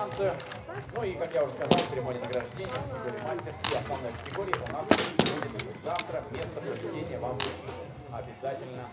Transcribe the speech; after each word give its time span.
дистанцию. 0.00 0.32
Ну 0.94 1.02
и, 1.02 1.14
как 1.14 1.34
я 1.34 1.44
уже 1.44 1.52
сказал, 1.54 1.78
церемония 1.90 2.20
награждения 2.20 2.70
категории 3.04 3.22
мастер 3.22 3.54
и 3.70 3.76
основной 3.76 4.12
категории 4.24 4.54
у 4.56 4.72
нас 4.72 4.84
будет 5.52 5.76
завтра. 5.84 6.22
Место 6.30 6.60
проведения 6.60 7.18
вам 7.18 7.36
обязательно. 8.12 8.88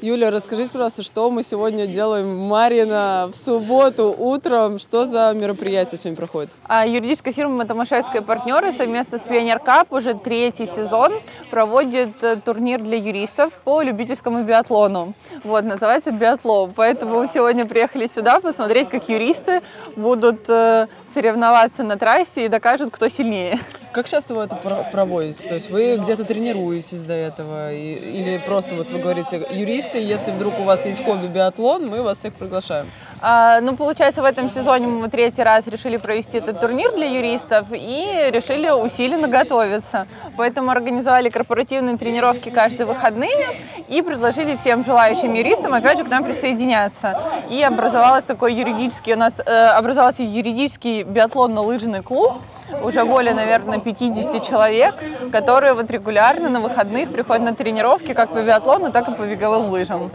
Юля, 0.00 0.30
расскажите, 0.30 0.70
пожалуйста, 0.70 1.02
что 1.02 1.30
мы 1.30 1.42
сегодня 1.42 1.86
делаем 1.86 2.38
Марина 2.38 3.28
в 3.32 3.36
субботу 3.36 4.14
утром? 4.16 4.78
Что 4.78 5.04
за 5.04 5.32
мероприятие 5.34 5.98
сегодня 5.98 6.16
проходит? 6.16 6.50
А 6.64 6.86
Юридическая 6.86 7.32
фирма 7.32 7.56
«Матамашевская 7.56 8.22
партнеры» 8.22 8.72
совместно 8.72 9.18
с 9.18 9.22
Пионер 9.22 9.58
Кап 9.58 9.92
уже 9.92 10.14
третий 10.14 10.66
сезон 10.66 11.12
проводит 11.50 12.22
э, 12.22 12.36
турнир 12.36 12.80
для 12.80 12.96
юристов 12.96 13.52
по 13.64 13.82
любительскому 13.82 14.42
биатлону. 14.44 15.14
Вот, 15.44 15.64
называется 15.64 16.10
биатлон. 16.10 16.72
Поэтому 16.74 17.20
мы 17.20 17.28
сегодня 17.28 17.66
приехали 17.66 18.06
сюда 18.06 18.40
посмотреть, 18.40 18.88
как 18.88 19.08
юристы 19.08 19.62
будут 19.96 20.48
э, 20.48 20.88
соревноваться 21.04 21.82
на 21.82 21.96
трассе 21.96 22.46
и 22.46 22.48
докажут, 22.48 22.90
кто 22.92 23.08
сильнее. 23.08 23.58
Как 23.92 24.08
часто 24.08 24.34
вы 24.34 24.42
это 24.44 24.56
про- 24.56 24.84
проводите? 24.90 25.46
То 25.46 25.54
есть 25.54 25.70
вы 25.70 25.96
где-то 25.98 26.24
тренируетесь 26.24 27.02
до 27.04 27.12
этого? 27.12 27.72
Или 27.72 28.38
просто 28.38 28.74
вот 28.74 28.88
вы 28.88 28.98
говорите, 28.98 29.46
юристы, 29.50 29.98
если 29.98 30.32
вдруг 30.32 30.58
у 30.60 30.62
вас 30.62 30.86
есть 30.86 31.04
хобби 31.04 31.26
биатлон, 31.26 31.88
мы 31.88 32.02
вас 32.02 32.18
всех 32.18 32.32
приглашаем? 32.34 32.86
А, 33.24 33.60
ну, 33.60 33.76
получается, 33.76 34.20
в 34.20 34.24
этом 34.24 34.50
сезоне 34.50 34.88
мы 34.88 35.08
третий 35.08 35.44
раз 35.44 35.68
решили 35.68 35.96
провести 35.96 36.38
этот 36.38 36.58
турнир 36.60 36.90
для 36.92 37.06
юристов 37.06 37.68
и 37.70 38.30
решили 38.32 38.68
усиленно 38.68 39.28
готовиться. 39.28 40.08
Поэтому 40.36 40.72
организовали 40.72 41.28
корпоративные 41.28 41.96
тренировки 41.96 42.48
каждые 42.48 42.84
выходные 42.84 43.60
и 43.88 44.02
предложили 44.02 44.56
всем 44.56 44.84
желающим 44.84 45.32
юристам, 45.34 45.72
опять 45.72 45.98
же, 45.98 46.04
к 46.04 46.08
нам 46.08 46.24
присоединяться. 46.24 47.20
И 47.48 47.62
образовалось 47.62 48.24
такой 48.24 48.54
юридический, 48.54 49.14
у 49.14 49.18
нас 49.18 49.38
э, 49.38 49.66
образовался 49.66 50.24
юридический 50.24 51.04
биатлонно-лыжный 51.04 52.02
клуб, 52.02 52.38
уже 52.82 53.04
более, 53.04 53.34
наверное, 53.34 53.78
50 53.78 54.44
человек, 54.44 54.96
которые 55.30 55.74
вот 55.74 55.88
регулярно 55.92 56.48
на 56.48 56.58
выходных 56.58 57.12
приходят 57.12 57.44
на 57.44 57.54
тренировки 57.54 58.14
как 58.14 58.32
по 58.32 58.42
биатлону, 58.42 58.90
так 58.90 59.08
и 59.08 59.12
по 59.12 59.22
беговым 59.22 59.70
лыжам. 59.70 60.10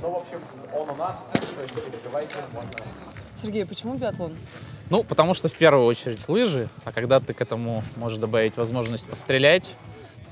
Ну, 0.00 0.10
в 0.10 0.16
общем, 0.16 0.40
он 0.72 0.90
у 0.90 0.94
нас, 0.94 1.26
не 1.34 1.82
переживайте, 1.90 2.36
можно 2.52 2.70
Сергей, 3.34 3.66
почему 3.66 3.94
биатлон? 3.94 4.36
Ну, 4.90 5.02
потому 5.02 5.34
что 5.34 5.48
в 5.48 5.54
первую 5.54 5.86
очередь 5.86 6.28
лыжи, 6.28 6.68
а 6.84 6.92
когда 6.92 7.20
ты 7.20 7.34
к 7.34 7.40
этому 7.40 7.82
можешь 7.96 8.18
добавить 8.18 8.56
возможность 8.56 9.06
пострелять, 9.06 9.76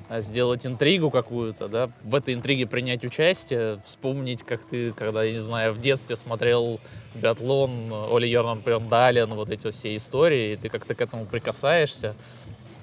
а, 0.08 0.20
сделать 0.20 0.64
интригу 0.66 1.10
какую-то, 1.10 1.66
да, 1.68 1.90
в 2.02 2.14
этой 2.14 2.34
интриге 2.34 2.66
принять 2.66 3.04
участие, 3.04 3.80
вспомнить, 3.84 4.44
как 4.44 4.62
ты, 4.62 4.92
когда, 4.92 5.24
я 5.24 5.32
не 5.32 5.40
знаю, 5.40 5.72
в 5.72 5.80
детстве 5.80 6.14
смотрел 6.14 6.80
биатлон, 7.14 7.92
Оли 8.12 8.28
Йорнан 8.28 8.62
Прендален, 8.62 9.34
вот 9.34 9.50
эти 9.50 9.70
все 9.70 9.96
истории, 9.96 10.52
и 10.52 10.56
ты 10.56 10.68
как-то 10.68 10.94
к 10.94 11.00
этому 11.00 11.26
прикасаешься. 11.26 12.14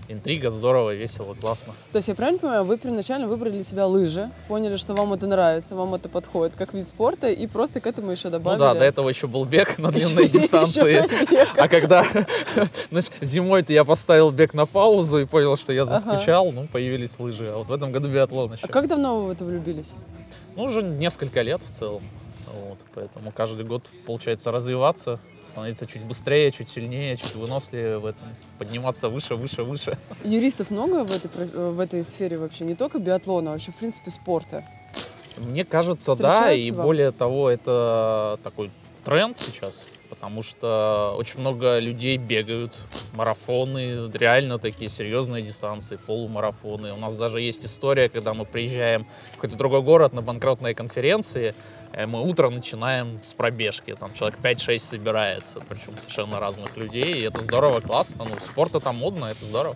Интрига, 0.09 0.50
здорово, 0.50 0.94
весело, 0.94 1.34
классно. 1.34 1.73
То 1.92 1.98
есть 1.98 2.08
я 2.08 2.16
правильно 2.16 2.40
понимаю, 2.40 2.64
вы 2.64 2.78
первоначально 2.78 3.28
выбрали 3.28 3.54
для 3.54 3.64
себя 3.64 3.88
лыжи, 3.88 4.30
поняли, 4.48 4.78
что 4.78 4.94
вам 4.94 5.14
это 5.14 5.28
нравится, 5.28 5.76
вам 5.76 5.96
это 5.96 6.09
подходит 6.09 6.56
как 6.58 6.73
вид 6.73 6.88
спорта, 6.88 7.30
и 7.30 7.48
просто 7.48 7.80
к 7.80 7.88
этому 7.88 8.12
еще 8.12 8.28
Ну 8.28 8.31
добавили... 8.31 8.59
да, 8.59 8.74
до 8.74 8.84
этого 8.84 9.09
еще 9.09 9.28
был 9.28 9.46
бег 9.46 9.78
на 9.78 9.92
длинной 9.92 10.28
дистанции. 10.30 11.04
А 11.56 11.68
когда 11.68 12.04
зимой-то 13.22 13.74
я 13.74 13.84
поставил 13.86 14.31
бег 14.31 14.54
на 14.54 14.66
паузу 14.66 15.20
и 15.20 15.26
понял, 15.26 15.56
что 15.56 15.72
я 15.72 15.86
заскучал, 15.86 16.52
ну, 16.52 16.68
появились 16.68 17.20
лыжи. 17.20 17.50
А 17.50 17.58
вот 17.58 17.68
в 17.68 17.72
этом 17.72 17.92
году 17.92 18.09
биатлон 18.09 18.54
еще. 18.54 18.66
А 18.66 18.68
как 18.68 18.88
давно 18.88 19.22
вы 19.22 19.28
в 19.28 19.31
это 19.31 19.46
влюбились? 19.46 19.94
Ну, 20.56 20.64
уже 20.64 20.84
несколько 20.84 21.42
лет 21.42 21.62
в 21.66 21.72
целом. 21.72 22.02
Вот, 22.54 22.78
поэтому 22.94 23.32
каждый 23.32 23.66
год 23.66 23.84
получается 24.06 24.52
развиваться, 24.52 25.20
становиться 25.46 25.88
чуть 25.88 26.04
быстрее, 26.04 26.52
чуть 26.52 26.70
сильнее, 26.70 27.18
чуть 27.18 27.36
выносливее 27.36 27.97
в 27.97 28.06
этом, 28.06 28.28
подниматься 28.59 29.09
выше, 29.09 29.36
выше, 29.36 29.64
выше. 29.64 29.97
Юристов 30.24 30.69
много 30.69 31.03
в 31.06 31.12
этой, 31.12 31.72
в 31.72 31.80
этой 31.80 32.03
сфере 32.06 32.38
вообще? 32.38 32.64
Не 32.66 32.75
только 32.75 33.00
биатлона, 33.00 33.52
а 33.52 33.53
вообще, 33.53 33.72
в 33.72 33.75
принципе, 33.75 34.12
спорта. 34.12 34.64
Мне 35.38 35.66
кажется, 35.66 36.16
да, 36.16 36.52
и 36.53 36.72
вам? 36.72 36.86
более 36.86 37.12
того, 37.12 37.50
это 37.50 38.40
такой 38.44 38.70
тренд 39.03 39.38
сейчас, 39.40 39.85
потому 40.09 40.44
что 40.44 41.16
очень 41.18 41.40
много 41.40 41.80
людей 41.80 42.18
бегают, 42.18 42.78
марафоны, 43.14 44.12
реально 44.14 44.59
такие 44.59 44.90
серьезные 44.90 45.41
дистанции, 45.44 45.96
полумарафоны. 45.96 46.94
У 46.94 46.97
нас 46.97 47.18
даже 47.18 47.41
есть 47.41 47.66
история, 47.66 48.09
когда 48.09 48.34
мы 48.34 48.46
приезжаем 48.46 49.08
в 49.31 49.35
какой-то 49.35 49.56
другой 49.56 49.81
город 49.81 50.14
на 50.14 50.22
банкротные 50.22 50.75
конференции, 50.75 51.56
мы 52.08 52.28
утром 52.28 52.56
начинаем 52.56 53.20
с 53.24 53.34
пробежки, 53.34 53.96
там 53.96 54.14
человек 54.14 54.40
5-6 54.42 54.80
собирается, 54.80 55.59
причем 55.68 55.98
совершенно 55.98 56.40
разных 56.40 56.76
людей, 56.78 57.20
и 57.20 57.22
это 57.22 57.42
здорово, 57.42 57.81
классно, 57.81 58.26
ну, 58.30 58.36
спорт 58.40 58.76
это 58.76 58.92
модно, 58.92 59.26
это 59.26 59.46
здорово. 59.46 59.76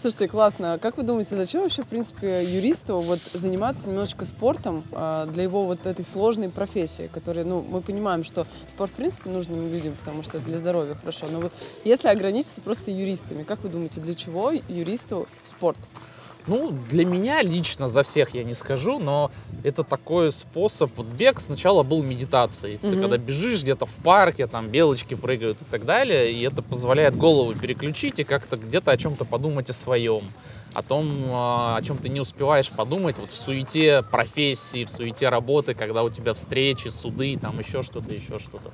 Слушайте, 0.00 0.28
классно. 0.28 0.74
А 0.74 0.78
Как 0.78 0.96
вы 0.96 1.02
думаете, 1.02 1.34
зачем 1.34 1.62
вообще, 1.62 1.82
в 1.82 1.88
принципе, 1.88 2.44
юристу 2.44 2.98
вот 2.98 3.18
заниматься 3.18 3.88
немножечко 3.88 4.24
спортом 4.24 4.84
а, 4.92 5.26
для 5.26 5.42
его 5.42 5.64
вот 5.64 5.86
этой 5.86 6.04
сложной 6.04 6.50
профессии, 6.50 7.10
которая, 7.12 7.44
ну, 7.44 7.66
мы 7.68 7.80
понимаем, 7.80 8.22
что 8.22 8.46
спорт, 8.68 8.92
в 8.92 8.94
принципе, 8.94 9.28
нужен 9.28 9.72
людям, 9.72 9.96
потому 9.98 10.22
что 10.22 10.38
для 10.38 10.56
здоровья 10.56 10.94
хорошо. 10.94 11.26
Но 11.32 11.40
вот 11.40 11.52
если 11.84 12.06
ограничиться 12.06 12.60
просто 12.60 12.92
юристами, 12.92 13.42
как 13.42 13.64
вы 13.64 13.70
думаете, 13.70 14.00
для 14.00 14.14
чего 14.14 14.52
юристу 14.52 15.26
спорт? 15.42 15.78
Ну, 16.48 16.72
для 16.88 17.04
меня 17.04 17.42
лично, 17.42 17.88
за 17.88 18.02
всех 18.02 18.34
я 18.34 18.42
не 18.42 18.54
скажу, 18.54 18.98
но 18.98 19.30
это 19.64 19.84
такой 19.84 20.32
способ. 20.32 20.90
Вот 20.96 21.06
бег 21.06 21.40
сначала 21.40 21.82
был 21.82 22.02
медитацией. 22.02 22.78
Ты 22.78 22.88
Мгм. 22.88 23.00
когда 23.02 23.18
бежишь 23.18 23.62
где-то 23.62 23.84
в 23.84 23.92
парке, 23.96 24.46
там 24.46 24.68
белочки 24.68 25.14
прыгают 25.14 25.60
и 25.60 25.64
так 25.70 25.84
далее, 25.84 26.32
и 26.32 26.42
это 26.42 26.62
позволяет 26.62 27.16
голову 27.16 27.54
переключить 27.54 28.18
и 28.18 28.24
как-то 28.24 28.56
где-то 28.56 28.90
о 28.90 28.96
чем-то 28.96 29.26
подумать 29.26 29.68
о 29.68 29.74
своем. 29.74 30.22
О 30.74 30.82
том, 30.82 31.06
а, 31.30 31.76
о 31.76 31.82
чем 31.82 31.96
ты 31.98 32.08
не 32.08 32.20
успеваешь 32.20 32.70
подумать 32.70 33.16
вот 33.18 33.30
в 33.30 33.36
суете 33.36 34.02
профессии, 34.10 34.84
в 34.84 34.90
суете 34.90 35.28
работы, 35.28 35.74
когда 35.74 36.02
у 36.02 36.10
тебя 36.10 36.32
встречи, 36.34 36.88
суды, 36.88 37.38
там 37.38 37.58
еще 37.58 37.82
что-то, 37.82 38.14
еще 38.14 38.38
что-то. 38.38 38.70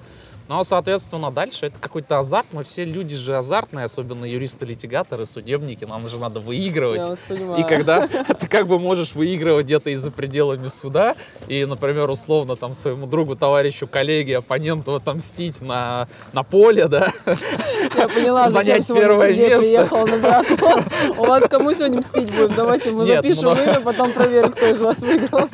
Ну, 0.47 0.59
а, 0.59 0.65
соответственно, 0.65 1.31
дальше 1.31 1.66
это 1.66 1.77
какой-то 1.81 2.19
азарт. 2.19 2.47
Мы 2.53 2.65
все 2.65 2.84
люди 2.84 3.16
же 3.16 3.37
азартные, 3.37 3.87
особенно 3.87 4.27
юристы-литигаторы, 4.27 5.25
судебники. 5.25 5.84
Нам 5.84 6.06
же 6.09 6.19
надо 6.19 6.41
выигрывать. 6.41 7.00
Я 7.00 7.09
вас 7.09 7.21
понимаю. 7.27 7.65
И 7.65 7.66
когда 7.66 8.06
ты 8.41 8.47
как 8.47 8.66
бы 8.66 8.78
можешь 8.78 9.15
выигрывать 9.15 9.65
где-то 9.65 9.91
и 9.91 9.94
за 9.97 10.10
пределами 10.10 10.66
суда, 10.69 11.15
и, 11.49 11.65
например, 11.65 12.10
условно 12.10 12.56
там 12.56 12.75
своему 12.75 13.06
другу, 13.06 13.37
товарищу, 13.37 13.87
коллеге, 13.87 14.38
оппоненту 14.38 14.94
отомстить 14.94 15.62
на, 15.62 16.09
на 16.33 16.43
поле, 16.43 16.88
да, 16.88 17.09
Я 17.97 18.09
поняла, 18.09 18.50
зачем 18.50 18.83
сегодня 18.83 19.09
первое 19.09 19.28
Сергей 19.33 19.59
приехал 19.59 20.06
на 20.06 20.19
биатлон. 20.19 20.84
У 21.19 21.25
вас 21.25 21.44
кому 21.49 21.72
сегодня 21.72 21.99
мстить 21.99 22.31
будем? 22.31 22.54
Давайте 22.54 22.91
мы 22.91 23.04
Нет, 23.06 23.22
запишем 23.22 23.44
ну- 23.44 23.62
имя, 23.62 23.81
потом 23.81 24.12
проверим, 24.12 24.53
кто 24.53 24.66
из 24.66 24.81
вас 24.81 24.99
выиграл. 25.00 25.49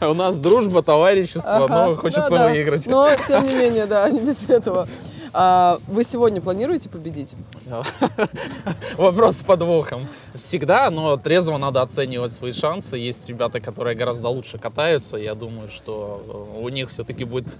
у 0.00 0.14
нас 0.14 0.38
дружба, 0.38 0.82
товарищество, 0.82 1.64
Ага. 1.64 1.86
но 1.88 1.96
хочется 1.96 2.30
Да-да. 2.30 2.48
выиграть. 2.48 2.86
Но, 2.86 3.08
тем 3.28 3.42
не 3.42 3.54
менее, 3.54 3.86
да, 3.86 4.08
не 4.14 4.20
без 4.20 4.48
этого. 4.48 4.88
А 5.36 5.80
вы 5.88 6.04
сегодня 6.04 6.40
планируете 6.40 6.88
победить? 6.88 7.34
Вопрос 8.96 9.38
с 9.38 9.42
подвохом. 9.42 10.06
Всегда, 10.36 10.88
но 10.90 11.16
трезво 11.16 11.58
надо 11.58 11.82
оценивать 11.82 12.30
свои 12.30 12.52
шансы. 12.52 12.96
Есть 12.96 13.28
ребята, 13.28 13.58
которые 13.58 13.96
гораздо 13.96 14.28
лучше 14.28 14.58
катаются. 14.58 15.16
Я 15.16 15.34
думаю, 15.34 15.70
что 15.70 16.54
э, 16.56 16.60
у 16.60 16.68
них 16.68 16.88
все-таки 16.90 17.24
будет 17.24 17.56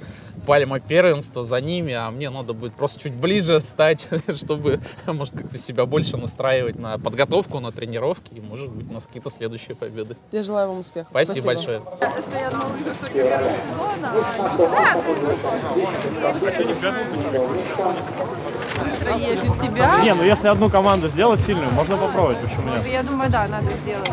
пальма 0.47 0.79
первенства 0.79 1.43
за 1.43 1.61
ними, 1.61 1.93
а 1.95 2.12
мне 2.12 2.31
надо 2.31 2.53
будет 2.53 2.75
просто 2.77 3.01
чуть 3.01 3.15
ближе 3.15 3.59
стать, 3.59 4.06
чтобы, 4.37 4.81
может, 5.06 5.35
как-то 5.37 5.59
себя 5.59 5.85
больше 5.85 6.17
настраивать 6.17 6.79
на 6.79 6.97
подготовку, 7.01 7.59
на 7.59 7.73
тренировки 7.73 8.35
и, 8.35 8.41
может 8.41 8.71
быть, 8.71 8.89
на 8.89 9.01
какие-то 9.01 9.31
следующие 9.31 9.75
победы. 9.75 10.17
Я 10.31 10.45
желаю 10.45 10.69
вам 10.69 10.79
успехов. 10.79 11.09
Спасибо, 11.11 11.47
большое 11.47 11.83
быстро 19.05 19.16
ездит 19.16 19.61
тебя. 19.61 20.00
Не, 20.02 20.14
ну 20.14 20.22
если 20.22 20.49
одну 20.49 20.69
команду 20.69 21.08
сделать 21.08 21.40
сильную, 21.40 21.70
можно 21.72 21.96
попробовать, 21.96 22.38
почему 22.38 22.62
ну, 22.66 22.76
нет? 22.76 22.87
Я 22.87 23.02
думаю, 23.02 23.31
да, 23.31 23.46
надо 23.49 23.70
сделать. 23.72 24.11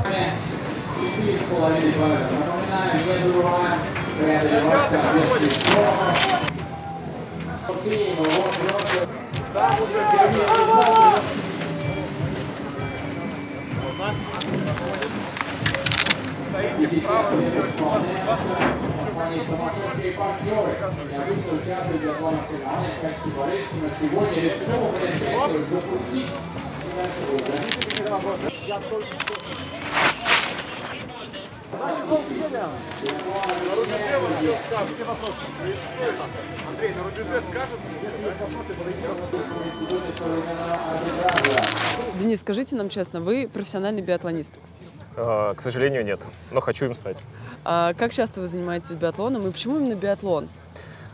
Стоите 18.21 18.90
мои 19.25 19.39
помощнические 19.41 20.13
партнеры, 20.13 20.75
необычно 21.11 21.53
участвуют 21.53 22.01
для 22.01 22.13
плана 22.13 22.39
соревнования 22.47 22.91
в 22.97 23.01
качестве 23.01 23.31
болельщика. 23.37 23.87
Сегодня 23.99 24.41
Лескову 24.41 24.93
предстоит 24.93 25.69
запустить 25.69 26.27
на 36.95 37.03
рубеже 37.03 37.41
скажут, 37.49 37.79
Денис, 42.19 42.41
скажите 42.41 42.75
нам 42.75 42.89
честно, 42.89 43.21
вы 43.21 43.49
профессиональный 43.51 44.01
биатлонист? 44.01 44.53
Э, 45.15 45.53
К 45.55 45.61
сожалению, 45.61 46.03
нет, 46.05 46.19
но 46.51 46.61
хочу 46.61 46.85
им 46.85 46.95
стать. 46.95 47.17
А 47.65 47.93
как 47.93 48.11
часто 48.13 48.39
вы 48.41 48.47
занимаетесь 48.47 48.95
биатлоном 48.95 49.47
и 49.47 49.51
почему 49.51 49.77
именно 49.79 49.95
биатлон? 49.95 50.47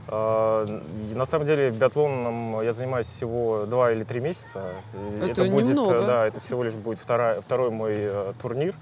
Э, 0.07 0.81
На 1.15 1.25
самом 1.25 1.45
деле 1.45 1.69
биатлоном 1.71 2.61
я 2.61 2.73
занимаюсь 2.73 3.07
всего 3.07 3.65
два 3.65 3.91
или 3.91 4.03
три 4.03 4.19
месяца. 4.19 4.73
И 5.21 5.29
Это 5.29 5.43
будет, 5.45 5.67
немного. 5.69 5.95
э, 5.95 6.05
да, 6.05 6.27
это 6.27 6.39
всего 6.39 6.63
лишь 6.63 6.73
будет 6.73 6.99
вторая, 6.99 7.41
второй 7.41 7.71
мой 7.71 7.93
э, 7.95 8.33
турнир. 8.41 8.75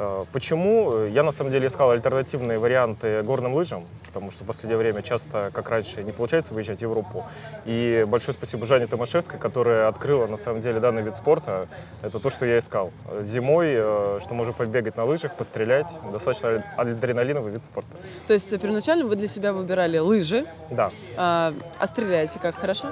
Э, 0.00 0.24
Почему? 0.32 1.04
Я 1.04 1.22
на 1.22 1.30
самом 1.32 1.52
деле 1.52 1.66
искал 1.66 1.90
альтернативные 1.90 2.58
варианты 2.58 3.22
горным 3.22 3.54
лыжам, 3.54 3.84
потому 4.06 4.30
что 4.30 4.44
в 4.44 4.46
последнее 4.46 4.78
время 4.78 5.02
часто, 5.02 5.50
как 5.52 5.68
раньше, 5.68 6.02
не 6.02 6.10
получается 6.12 6.54
выезжать 6.54 6.78
в 6.78 6.82
Европу. 6.82 7.26
И 7.66 8.06
большое 8.08 8.32
спасибо 8.32 8.66
Жанне 8.66 8.86
Томашевской, 8.86 9.38
которая 9.38 9.88
открыла 9.88 10.26
на 10.26 10.38
самом 10.38 10.62
деле 10.62 10.80
данный 10.80 11.02
вид 11.02 11.16
спорта. 11.16 11.68
Это 12.02 12.18
то, 12.18 12.30
что 12.30 12.46
я 12.46 12.58
искал. 12.58 12.92
Зимой, 13.22 13.68
э, 13.74 14.20
что 14.24 14.32
можно 14.34 14.54
побегать 14.54 14.96
на 14.96 15.04
лыжах, 15.04 15.34
пострелять, 15.34 15.92
достаточно 16.12 16.64
адреналиновый 16.76 17.52
вид 17.52 17.64
спорта. 17.64 17.90
То 18.26 18.32
есть 18.32 18.50
э, 18.54 18.58
первоначально 18.58 19.04
вы 19.04 19.16
для 19.16 19.26
себя 19.26 19.52
выбирали 19.52 19.98
лыжи, 19.98 20.46
Да. 20.70 20.90
а, 21.18 21.52
а 21.78 21.86
стреляете 21.86 22.38
как 22.40 22.54
хорошо? 22.54 22.88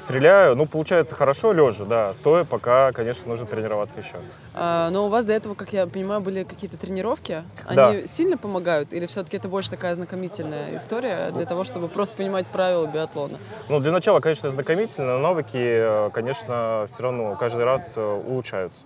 Стреляю, 0.00 0.56
ну, 0.56 0.66
получается 0.66 1.14
хорошо 1.14 1.52
лежа, 1.52 1.84
да. 1.84 2.14
Стоя, 2.14 2.44
пока, 2.44 2.90
конечно, 2.92 3.28
нужно 3.28 3.44
тренироваться 3.44 4.00
еще. 4.00 4.16
А, 4.54 4.88
но 4.90 5.06
у 5.06 5.08
вас 5.10 5.26
до 5.26 5.34
этого, 5.34 5.54
как 5.54 5.72
я 5.74 5.86
понимаю, 5.86 6.20
были 6.20 6.42
какие-то 6.42 6.78
тренировки. 6.78 7.42
Да. 7.72 7.88
Они 7.88 8.06
сильно 8.06 8.38
помогают? 8.38 8.94
Или 8.94 9.04
все-таки 9.06 9.36
это 9.36 9.48
больше 9.48 9.70
такая 9.70 9.94
знакомительная 9.94 10.74
история 10.74 11.30
для 11.32 11.44
того, 11.44 11.64
чтобы 11.64 11.88
просто 11.88 12.16
понимать 12.16 12.46
правила 12.46 12.86
биатлона? 12.86 13.36
Ну, 13.68 13.78
для 13.80 13.92
начала, 13.92 14.20
конечно, 14.20 14.48
ознакомительно, 14.48 15.06
но 15.06 15.18
навыки, 15.18 15.58
э, 15.58 16.10
конечно, 16.14 16.86
все 16.90 17.02
равно 17.02 17.36
каждый 17.38 17.64
раз 17.64 17.92
э, 17.96 18.00
улучшаются. 18.02 18.84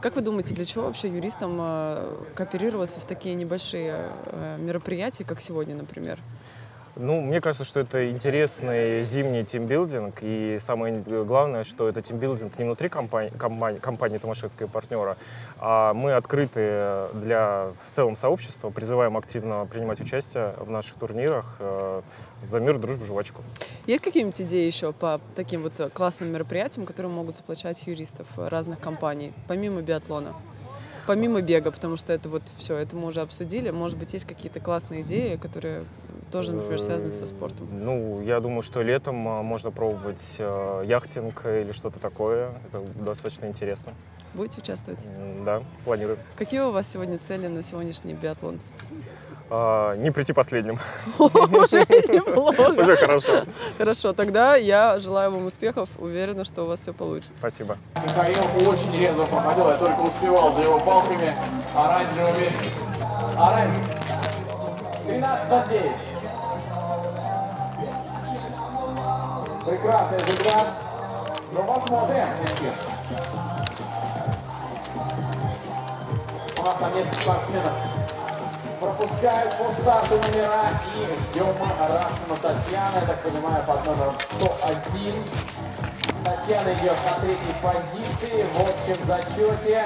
Как 0.00 0.16
вы 0.16 0.22
думаете, 0.22 0.54
для 0.54 0.64
чего 0.64 0.86
вообще 0.86 1.08
юристам 1.08 1.58
э, 1.60 2.16
кооперироваться 2.34 3.00
в 3.00 3.04
такие 3.04 3.34
небольшие 3.34 3.96
мероприятия, 4.58 5.24
как 5.24 5.40
сегодня, 5.40 5.74
например? 5.74 6.18
Ну, 7.00 7.20
мне 7.20 7.40
кажется, 7.40 7.64
что 7.64 7.78
это 7.78 8.10
интересный 8.10 9.04
зимний 9.04 9.44
тимбилдинг, 9.44 10.16
и 10.20 10.58
самое 10.60 10.96
главное, 10.96 11.62
что 11.62 11.88
это 11.88 12.02
тимбилдинг 12.02 12.58
не 12.58 12.64
внутри 12.64 12.88
компании, 12.88 13.30
компании, 13.38 13.78
компании 13.78 14.18
Томашевская 14.18 14.66
и 14.66 14.70
партнера, 14.70 15.16
а 15.58 15.94
мы 15.94 16.14
открыты 16.14 17.06
для 17.14 17.68
в 17.88 17.94
целом 17.94 18.16
сообщества, 18.16 18.70
призываем 18.70 19.16
активно 19.16 19.64
принимать 19.66 20.00
участие 20.00 20.54
в 20.58 20.70
наших 20.70 20.94
турнирах 20.94 21.54
э, 21.60 22.02
за 22.44 22.58
мир, 22.58 22.78
дружбу, 22.78 23.04
жвачку. 23.04 23.42
Есть 23.86 24.02
какие-нибудь 24.02 24.40
идеи 24.42 24.66
еще 24.66 24.92
по 24.92 25.20
таким 25.36 25.62
вот 25.62 25.92
классным 25.94 26.32
мероприятиям, 26.32 26.84
которые 26.84 27.12
могут 27.12 27.36
заплачать 27.36 27.86
юристов 27.86 28.26
разных 28.36 28.80
компаний, 28.80 29.32
помимо 29.46 29.82
биатлона? 29.82 30.34
Помимо 31.06 31.42
бега, 31.42 31.70
потому 31.70 31.96
что 31.96 32.12
это 32.12 32.28
вот 32.28 32.42
все, 32.56 32.74
это 32.76 32.96
мы 32.96 33.06
уже 33.06 33.20
обсудили. 33.20 33.70
Может 33.70 33.96
быть, 33.96 34.12
есть 34.12 34.26
какие-то 34.26 34.58
классные 34.60 35.02
идеи, 35.02 35.36
которые 35.36 35.84
тоже, 36.28 36.52
например, 36.52 36.80
связаны 36.80 37.10
со 37.10 37.26
спортом? 37.26 37.68
Ну, 37.72 38.22
я 38.22 38.40
думаю, 38.40 38.62
что 38.62 38.82
летом 38.82 39.26
а, 39.28 39.42
можно 39.42 39.70
пробовать 39.70 40.36
э, 40.38 40.84
яхтинг 40.86 41.44
или 41.46 41.72
что-то 41.72 41.98
такое. 41.98 42.52
Это 42.68 42.80
достаточно 43.02 43.46
интересно. 43.46 43.94
Будете 44.34 44.60
участвовать? 44.60 45.06
Да, 45.44 45.62
планирую. 45.84 46.18
Какие 46.36 46.60
у 46.60 46.70
вас 46.70 46.88
сегодня 46.88 47.18
цели 47.18 47.46
на 47.46 47.62
сегодняшний 47.62 48.14
биатлон? 48.14 48.58
А, 49.50 49.96
не 49.96 50.10
прийти 50.10 50.32
последним. 50.32 50.78
Уже 51.18 51.80
неплохо. 52.08 52.70
Уже 52.78 52.96
хорошо. 52.96 53.44
Хорошо, 53.78 54.12
тогда 54.12 54.56
я 54.56 54.98
желаю 54.98 55.30
вам 55.30 55.46
успехов. 55.46 55.88
Уверена, 55.98 56.44
что 56.44 56.64
у 56.64 56.66
вас 56.66 56.80
все 56.80 56.92
получится. 56.92 57.34
Спасибо. 57.34 57.78
Михаил 58.02 58.68
очень 58.68 58.98
резво 58.98 59.24
проходил, 59.24 59.68
я 59.68 59.76
только 59.78 60.00
успевал 60.00 60.54
за 60.54 60.62
его 60.62 60.78
палками 60.80 61.36
оранжевыми. 61.74 62.52
Оранжевый. 63.36 63.98
13 65.06 65.48
за 65.48 65.66
9. 65.70 66.17
Прекрасный 69.68 70.16
результат. 70.16 70.66
Ну, 71.52 71.62
посмотрим. 71.62 72.28
У 76.58 76.62
нас 76.62 76.76
там 76.80 76.94
несколько 76.94 77.20
спортсменов 77.20 77.72
пропускают 78.80 79.58
по 79.58 79.82
старту 79.82 80.14
номера 80.14 80.70
и 80.96 81.04
ждем 81.04 81.48
мы 81.60 81.66
Рашину 81.86 82.36
Татьяны, 82.40 82.94
я 82.94 83.06
так 83.08 83.22
понимаю, 83.22 83.62
под 83.66 83.84
номером 83.84 84.14
101. 84.38 85.24
Татьяна 86.24 86.72
идет 86.72 86.96
на 87.04 87.20
третьей 87.20 87.54
позиции 87.60 88.46
в 88.54 88.60
общем 88.60 89.06
зачете 89.06 89.84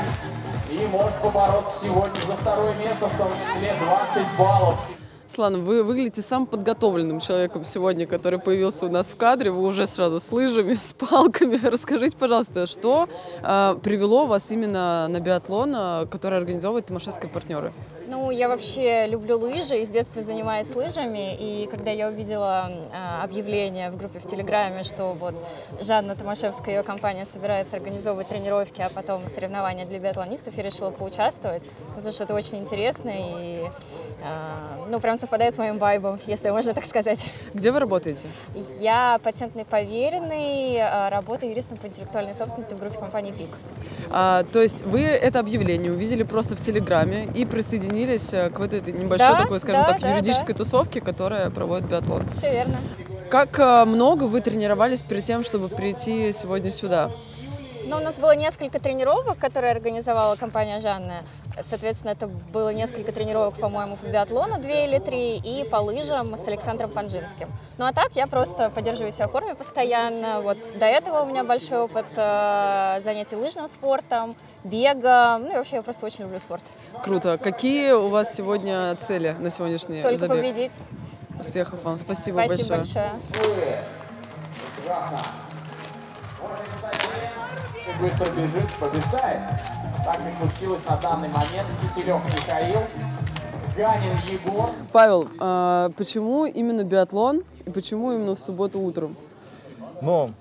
и 0.71 0.87
может 0.87 1.17
побороться 1.17 1.73
сегодня 1.83 2.15
за 2.15 2.37
второе 2.37 2.75
место, 2.75 3.07
в 3.07 3.19
том 3.19 3.33
числе 3.33 3.75
20 3.75 4.39
баллов. 4.39 4.79
Слана, 5.33 5.57
вы 5.57 5.83
выглядите 5.83 6.21
самым 6.21 6.47
подготовленным 6.47 7.19
человеком 7.19 7.65
сегодня, 7.65 8.07
который 8.07 8.39
появился 8.39 8.85
у 8.85 8.91
нас 8.91 9.11
в 9.11 9.17
кадре. 9.17 9.51
Вы 9.51 9.63
уже 9.63 9.87
сразу 9.87 10.21
с 10.21 10.31
лыжами, 10.31 10.75
с 10.79 10.93
палками. 10.93 11.59
Расскажите, 11.63 12.15
пожалуйста, 12.19 12.67
что 12.67 13.09
э, 13.43 13.77
привело 13.83 14.27
вас 14.27 14.53
именно 14.53 15.09
на 15.09 15.21
биатлон, 15.21 15.73
э, 15.75 16.07
который 16.11 16.37
организовывает 16.37 16.85
Тимошевские 16.85 17.31
партнеры? 17.31 17.73
Ну, 18.13 18.31
я 18.31 18.47
вообще 18.51 19.07
люблю 19.07 19.39
лыжи 19.39 19.81
и 19.81 19.87
с 19.87 19.89
детства 19.89 20.23
занимаюсь 20.23 20.69
лыжами. 20.75 21.35
И 21.35 21.67
когда 21.67 21.91
я 21.93 22.09
увидела 22.09 22.71
а, 22.93 23.25
объявление 23.25 23.91
в 23.91 23.97
группе 23.97 24.19
в 24.19 24.29
Телеграме, 24.29 24.83
что 24.83 25.15
вот 25.19 25.35
Жанна 25.81 26.15
Томашевская 26.15 26.75
и 26.75 26.77
ее 26.77 26.83
компания 26.83 27.25
собирается 27.25 27.77
организовывать 27.77 28.29
тренировки, 28.29 28.83
а 28.83 28.91
потом 28.95 29.27
соревнования 29.29 29.87
для 29.87 29.99
биатлонистов, 29.99 30.55
я 30.59 30.63
решила 30.63 30.91
поучаствовать, 30.91 31.63
потому 31.95 32.13
что 32.13 32.25
это 32.25 32.35
очень 32.35 32.59
интересно 32.59 33.11
и, 33.15 33.71
а, 34.23 34.87
ну, 34.91 35.01
прям 35.01 35.17
совпадает 35.17 35.55
с 35.55 35.59
моим 35.59 35.79
вайбом, 35.79 36.21
если 36.27 36.51
можно 36.51 36.75
так 36.75 36.85
сказать. 36.85 37.25
Где 37.55 37.73
вы 37.73 37.79
работаете? 37.79 38.27
Я 38.79 39.21
патентный 39.23 39.65
поверенный, 39.65 40.77
а, 40.83 41.09
работаю 41.09 41.53
юристом 41.53 41.79
по 41.79 41.87
интеллектуальной 41.87 42.35
собственности 42.35 42.75
в 42.75 42.79
группе 42.79 42.99
компании 42.99 43.33
ПИК. 43.33 43.49
А, 44.11 44.45
то 44.53 44.61
есть 44.61 44.83
вы 44.85 45.01
это 45.01 45.41
объявление 45.41 45.91
увидели 45.91 46.25
просто 46.25 46.57
в 46.57 46.61
Телеграме 46.61 47.27
и 47.35 47.47
присоединились 47.47 48.02
э, 48.35 48.51
к 48.51 48.59
вот 48.59 48.73
этой 48.73 48.93
небольшой 48.93 49.29
Да, 49.29 49.39
такой, 49.39 49.61
скажем 49.61 49.83
да, 49.83 49.93
так, 49.93 50.01
да, 50.01 50.13
юридической 50.13 50.55
тусовке, 50.55 51.01
которая 51.01 51.51
проводит 51.51 51.89
биатлон. 51.89 52.25
Все 52.37 52.53
верно. 52.53 52.79
Как 53.31 53.59
э, 53.59 53.85
много 53.85 54.25
вы 54.25 54.41
тренировались 54.41 55.03
перед 55.03 55.25
тем, 55.25 55.43
чтобы 55.43 55.69
прийти 55.69 56.33
сегодня 56.33 56.71
сюда? 56.71 57.11
Ну, 57.85 57.97
у 57.97 58.01
нас 58.01 58.17
было 58.17 58.35
несколько 58.35 58.79
тренировок, 58.79 59.39
которые 59.39 59.73
организовала 59.73 60.37
компания 60.37 60.81
Жанна. 60.81 61.25
Соответственно, 61.61 62.13
это 62.13 62.27
было 62.27 62.71
несколько 62.73 63.13
тренировок, 63.13 63.55
по-моему, 63.55 63.97
по 63.97 64.07
биатлону, 64.07 64.59
две 64.59 64.87
или 64.87 64.99
три, 64.99 65.37
и 65.37 65.65
по 65.65 65.77
лыжам 65.77 66.37
с 66.37 66.47
Александром 66.49 66.91
Панжинским. 66.91 67.49
Ну 67.79 67.85
а 67.87 67.93
так 67.93 68.11
я 68.15 68.27
просто 68.27 68.71
поддерживаю 68.71 69.13
себя 69.13 69.29
в 69.29 69.33
форме 69.33 69.55
постоянно. 69.55 70.41
Вот 70.41 70.59
до 70.79 70.87
этого 70.87 71.23
у 71.23 71.27
меня 71.27 71.45
большой 71.45 71.81
опыт 71.81 72.07
э, 72.17 73.01
занятий 73.03 73.37
лыжным 73.37 73.69
спортом, 73.69 74.35
бегом. 74.65 75.45
Ну 75.45 75.53
и 75.53 75.57
вообще 75.57 75.77
я 75.77 75.83
просто 75.83 76.07
очень 76.07 76.25
люблю 76.25 76.39
спорт. 76.39 76.63
Круто. 77.05 77.39
Какие 77.39 77.93
у 77.93 78.09
вас 78.09 78.35
сегодня 78.35 78.95
цели 78.97 79.37
на 79.39 79.51
сегодняшний 79.51 80.03
Только 80.03 80.19
забег? 80.19 80.37
победить. 80.39 80.73
Успехов 81.39 81.83
вам. 81.85 81.97
Спасибо, 81.97 82.43
Спасибо 82.47 82.77
большое. 82.77 83.11
большое. 83.31 83.85
Прекрасно. 84.77 85.19
81. 86.41 87.95
И 87.95 88.03
быстро 88.03 88.33
бежит, 88.33 88.73
побеждает. 88.79 89.41
Так 90.05 90.19
и 90.19 90.49
случилось 90.49 90.85
на 90.89 90.97
данный 90.97 91.29
момент. 91.29 91.69
Киселев 91.81 92.25
Михаил, 92.25 92.81
Ганин 93.77 94.17
Егор. 94.29 94.71
Павел, 94.91 95.29
а 95.39 95.91
почему 95.97 96.45
именно 96.45 96.83
биатлон 96.83 97.43
и 97.65 97.71
почему 97.71 98.13
именно 98.13 98.35
в 98.35 98.41
субботу 98.41 98.81
утром? 98.81 99.17
Ну, 100.01 100.33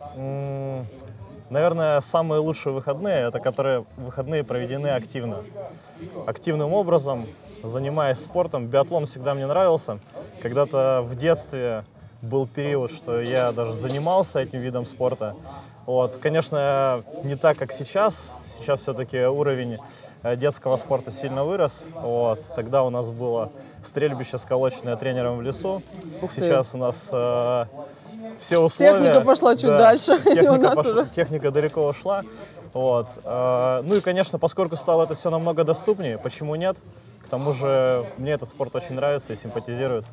наверное, 1.52 2.02
самые 2.02 2.40
лучшие 2.40 2.74
выходные 2.74 3.28
это 3.28 3.40
которые 3.40 3.86
выходные 3.98 4.44
проведены 4.44 4.88
активно. 4.88 5.44
Активным 6.26 6.74
образом, 6.74 7.28
занимаясь 7.62 8.18
спортом. 8.18 8.66
Биатлон 8.66 9.06
всегда 9.06 9.36
мне 9.36 9.46
нравился. 9.46 10.00
Когда-то 10.42 11.04
в 11.06 11.16
детстве 11.16 11.86
был 12.22 12.48
период, 12.48 12.92
что 12.92 13.20
я 13.22 13.52
даже 13.52 13.74
занимался 13.74 14.40
этим 14.40 14.60
видом 14.60 14.86
спорта. 14.86 15.36
Вот. 15.86 16.18
Конечно, 16.18 17.04
не 17.24 17.36
так, 17.36 17.58
как 17.58 17.72
сейчас. 17.72 18.30
Сейчас 18.46 18.82
все-таки 18.82 19.18
уровень 19.26 19.80
э, 20.24 20.36
детского 20.36 20.78
спорта 20.78 21.10
сильно 21.12 21.44
вырос. 21.44 21.86
Вот. 21.96 22.42
Тогда 22.56 22.84
у 22.84 22.90
нас 22.92 23.10
было 23.10 23.52
стрельбище, 23.84 24.38
сколоченное 24.38 24.96
тренером 24.96 25.38
в 25.38 25.42
лесу. 25.42 25.82
Ух 26.22 26.32
ты. 26.34 26.42
Сейчас 26.42 26.76
у 26.76 26.78
нас 26.78 27.10
э, 27.12 27.66
все 28.40 28.60
условия... 28.60 28.98
Техника 28.98 29.22
пошла 29.22 29.56
чуть 29.56 29.70
дальше, 29.70 30.14
и 30.26 30.30
у 30.30 30.34
Техника, 30.36 30.58
нас 30.58 30.78
пошла- 30.78 30.92
уже. 30.92 31.10
техника 31.16 31.52
далеко 31.52 31.88
ушла. 31.88 32.22
Вот. 32.74 33.08
Э, 33.24 33.82
Ну 33.88 33.96
и, 33.96 34.02
конечно, 34.02 34.38
поскольку 34.38 34.76
стало 34.76 35.04
это 35.06 35.16
все 35.16 35.32
намного 35.32 35.64
доступнее, 35.64 36.20
почему 36.20 36.54
нет? 36.56 36.78
Тому 37.32 37.54
же 37.54 38.06
мне 38.18 38.34
этот 38.34 38.50
спорт 38.50 38.76
очень 38.76 38.96
нравится 38.96 39.32
и 39.32 39.38
симпатизирует. 39.38 40.04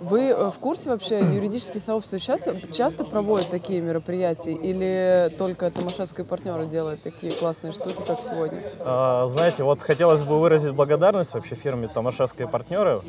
Вы 0.00 0.28
э, 0.28 0.50
в 0.50 0.58
курсе 0.58 0.90
вообще, 0.90 1.18
юридические 1.18 1.80
сообщества 1.80 2.18
сейчас 2.18 2.46
часто 2.74 3.04
проводят 3.04 3.48
такие 3.50 3.80
мероприятия 3.80 4.52
или 4.52 5.34
только 5.38 5.70
Томашевские 5.70 6.26
партнеры 6.26 6.66
делают 6.66 7.02
такие 7.02 7.32
классные 7.32 7.72
штуки, 7.72 7.96
как 8.06 8.20
сегодня? 8.20 8.62
А, 8.80 9.26
Знаете, 9.28 9.62
вот 9.62 9.80
хотелось 9.80 10.20
бы 10.20 10.38
выразить 10.38 10.72
благодарность 10.72 11.32
вообще 11.32 11.54
фирме 11.54 11.88
Томашевские 11.88 12.48
партнеры. 12.48 13.00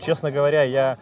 Честно 0.00 0.30
говоря, 0.30 0.62
я 0.62 0.96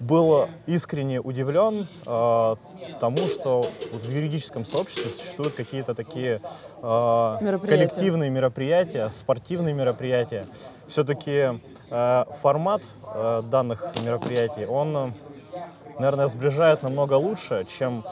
был 0.00 0.48
искренне 0.66 1.20
удивлен 1.20 1.86
э, 2.06 2.54
тому, 3.00 3.18
что 3.28 3.62
вот 3.92 4.02
в 4.02 4.10
юридическом 4.10 4.64
сообществе 4.64 5.10
существуют 5.10 5.54
какие-то 5.54 5.94
такие 5.94 6.40
э, 6.82 7.38
Мероприятия. 7.40 7.68
коллективные 7.68 8.30
мероприятия, 8.30 9.08
спортивные 9.10 9.74
мероприятия. 9.74 10.46
Все-таки 10.86 11.60
э, 11.90 12.24
формат 12.40 12.82
э, 13.14 13.42
данных 13.50 13.92
мероприятий, 14.04 14.64
он, 14.64 14.96
э, 14.96 15.12
наверное, 15.98 16.28
сближает 16.28 16.82
намного 16.82 17.14
лучше, 17.14 17.66
чем 17.68 18.02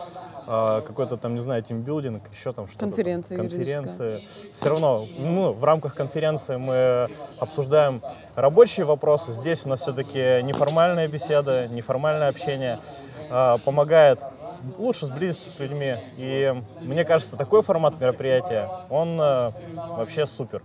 э, 0.48 0.82
какой-то 0.86 1.16
там, 1.16 1.34
не 1.34 1.40
знаю, 1.40 1.62
тимбилдинг, 1.62 2.22
еще 2.32 2.52
там 2.52 2.66
что-то. 2.66 2.80
там, 2.80 2.90
Конференция 2.90 3.36
юридическая. 3.38 3.76
конференции. 3.76 4.28
Все 4.52 4.68
равно, 4.70 5.06
ну, 5.18 5.52
в 5.52 5.62
рамках 5.64 5.94
конференции 5.94 6.56
мы 6.56 7.08
обсуждаем 7.38 8.00
рабочие 8.34 8.86
вопросы. 8.86 9.32
Здесь 9.32 9.66
у 9.66 9.68
нас 9.68 9.82
все-таки 9.82 10.42
неформальная 10.42 11.06
беседа, 11.08 11.68
неформальное 11.68 12.28
общение 12.28 12.80
э, 13.30 13.56
помогает 13.64 14.20
лучше 14.76 15.06
сблизиться 15.06 15.48
с 15.48 15.58
людьми. 15.58 15.96
И 16.16 16.54
мне 16.80 17.04
кажется, 17.04 17.36
такой 17.36 17.62
формат 17.62 18.00
мероприятия, 18.00 18.68
он 18.90 19.20
э, 19.20 19.50
вообще 19.74 20.26
супер. 20.26 20.62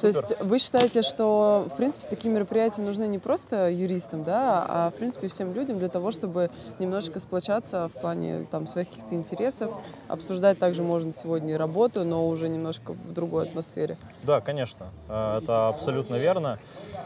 То 0.00 0.06
есть 0.06 0.32
вы 0.40 0.58
считаете, 0.58 1.02
что, 1.02 1.68
в 1.72 1.76
принципе, 1.76 2.06
такие 2.08 2.32
мероприятия 2.32 2.82
нужны 2.82 3.06
не 3.06 3.18
просто 3.18 3.68
юристам, 3.70 4.24
да, 4.24 4.64
а, 4.68 4.90
в 4.90 4.94
принципе, 4.94 5.28
всем 5.28 5.52
людям 5.54 5.78
для 5.78 5.88
того, 5.88 6.10
чтобы 6.10 6.50
немножечко 6.78 7.20
сплочаться 7.20 7.88
в 7.88 8.00
плане 8.00 8.46
там, 8.50 8.66
своих 8.66 8.88
каких-то 8.88 9.14
интересов, 9.14 9.70
обсуждать 10.08 10.58
также 10.58 10.82
можно 10.82 11.12
сегодня 11.12 11.54
и 11.54 11.56
работу, 11.56 12.04
но 12.04 12.26
уже 12.26 12.48
немножко 12.48 12.92
в 12.92 13.12
другой 13.12 13.44
атмосфере. 13.44 13.98
Да, 14.22 14.40
конечно, 14.40 14.86
э, 15.08 15.38
это 15.42 15.68
абсолютно 15.68 16.16
верно. 16.16 16.58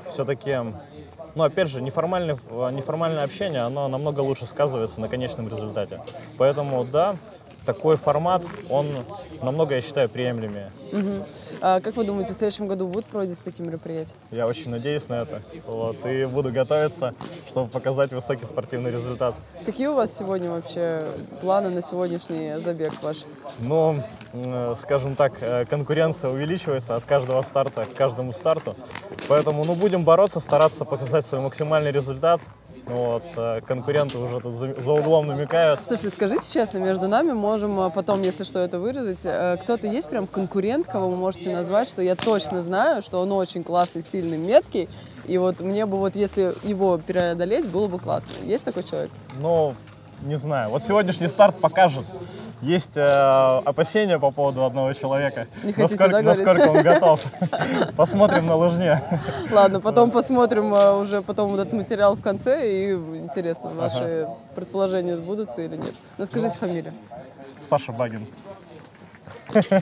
Все-таки, 0.09 0.57
ну, 1.37 1.45
опять 1.45 1.69
же, 1.69 1.83
неформальное, 1.83 2.37
э, 2.51 2.71
неформальное 2.73 3.23
общение, 3.23 3.61
оно 3.61 3.89
намного 3.89 4.21
лучше 4.21 4.47
сказывается 4.47 5.03
на 5.03 5.09
конечном 5.09 5.49
результате. 5.49 6.01
Поэтому, 6.39 6.83
да, 6.85 7.17
такой 7.67 7.97
формат, 7.97 8.43
он 8.71 9.05
намного, 9.43 9.75
я 9.75 9.81
считаю, 9.81 10.09
приемлемее. 10.09 10.71
Мгм. 10.93 11.25
А 11.61 11.81
как 11.81 11.97
вы 11.97 12.05
думаете, 12.05 12.33
в 12.33 12.37
следующем 12.37 12.67
году 12.67 12.87
будут 12.87 13.07
проводиться 13.07 13.43
такие 13.45 13.67
мероприятия? 13.67 14.15
Я 14.31 14.47
очень 14.47 14.71
надеюсь 14.71 15.09
на 15.09 15.23
это. 15.23 15.43
Вот, 15.67 16.07
и 16.07 16.25
буду 16.25 16.53
готовиться, 16.53 17.15
чтобы 17.49 17.69
показать 17.69 18.13
высокий 18.13 18.45
спортивный 18.45 18.91
результат. 18.91 19.35
Какие 19.65 19.89
у 19.89 19.95
вас 19.95 20.17
сегодня 20.17 20.51
вообще 20.51 21.05
планы 21.41 21.71
на 21.71 21.83
сегодняшний 21.83 22.61
забег 22.61 22.93
ваш? 23.03 23.25
Но, 23.59 24.03
м, 24.33 24.77
скажем 24.79 25.17
так, 25.17 25.33
э, 25.41 25.65
конкуренция 25.67 26.31
увеличивается 26.31 26.95
от 26.95 27.05
каждого 27.05 27.43
старта 27.43 27.85
к 27.85 27.95
каждому 27.95 28.33
старту. 28.33 28.77
Поэтому, 29.29 29.65
ну, 29.65 29.75
будем 29.75 30.05
бороться, 30.05 30.41
стараться 30.41 30.85
показать 30.85 31.27
свой 31.27 31.41
максимальный 31.41 31.91
результат. 31.91 32.41
Вот, 32.87 33.25
э, 33.37 33.61
конкуренты 33.67 34.17
уже 34.17 34.39
тут 34.39 34.55
за, 34.55 34.73
за 34.81 34.93
углом 34.93 35.27
намекают. 35.27 35.81
Слушайте, 35.87 36.17
скажите 36.17 36.53
честно, 36.53 36.79
между 36.79 37.09
нами 37.09 37.33
можем 37.33 37.81
а, 37.81 37.91
потом, 37.91 38.23
если 38.23 38.45
что, 38.45 38.61
это 38.61 38.79
вырезать. 38.79 39.23
Э, 39.25 39.57
Кто-то 39.61 39.89
есть 39.89 40.09
прям 40.09 40.29
конкурент, 40.29 40.87
кого 40.87 41.09
вы 41.09 41.17
можете 41.17 41.53
назвать, 41.53 41.89
что 41.89 42.01
я 42.01 42.15
точно 42.15 42.63
знаю, 42.63 43.03
что 43.03 43.21
он 43.21 43.33
очень 43.33 43.65
классный, 43.65 44.03
сильный, 44.03 44.39
меткий, 44.39 44.89
и 45.27 45.37
вот 45.37 45.59
мне 45.59 45.85
бы 45.85 45.97
вот, 45.99 46.15
если 46.15 46.53
его 46.63 46.99
преодолеть, 46.99 47.67
было 47.67 47.89
бы 47.89 47.99
классно. 47.99 48.47
Есть 48.47 48.65
такой 48.65 48.85
человек? 48.85 49.11
Но, 49.41 49.75
не 50.27 50.37
знаю, 50.37 50.71
вот 50.71 50.85
сегодняшний 50.85 51.29
старт 51.29 51.61
покажет. 51.61 52.05
Есть 52.63 52.97
э, 52.97 53.03
опасения 53.03 54.19
по 54.19 54.31
поводу 54.31 54.65
одного 54.65 54.93
человека. 54.95 55.47
Не 55.63 55.75
насколько, 55.77 56.09
да, 56.09 56.23
насколько 56.23 56.69
он 56.69 56.83
готов. 56.83 57.25
Посмотрим 57.97 58.47
на 58.47 58.57
лыжне. 58.57 59.03
Ладно, 59.53 59.81
потом 59.81 60.11
посмотрим 60.11 60.73
а, 60.75 60.97
уже 60.97 61.21
потом 61.23 61.55
этот 61.55 61.73
материал 61.75 62.17
в 62.17 62.23
конце, 62.23 62.67
и 62.67 62.93
интересно, 62.93 63.71
ваши 63.71 64.27
предположения 64.55 65.17
сбудутся 65.17 65.63
или 65.63 65.77
нет. 65.77 65.95
Ну, 66.17 66.25
скажите 66.25 66.59
фамилию. 66.59 66.95
Саша 67.63 67.93
Багин. 67.93 68.27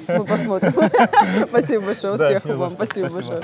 Мы 0.09 0.25
посмотрим. 0.25 0.73
Спасибо 1.49 1.87
большое, 1.87 2.15
успехов 2.15 2.57
вам. 2.57 2.73
спасибо. 2.73 3.09
большое. 3.09 3.43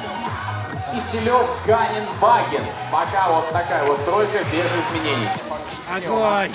Киселев, 0.93 1.47
Ганин, 1.67 2.05
Багин. 2.21 2.65
Пока 2.91 3.29
вот 3.29 3.51
такая 3.51 3.85
вот 3.85 4.05
тройка 4.05 4.39
без 4.53 4.67
изменений. 4.99 5.29
Огонь! 5.95 6.53